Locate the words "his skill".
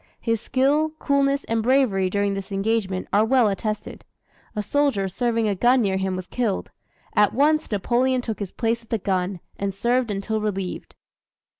0.19-0.93